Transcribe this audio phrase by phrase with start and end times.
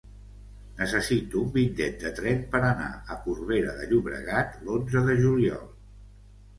[0.79, 5.75] Necessito un bitllet de tren per anar a Corbera de Llobregat l'onze de juliol.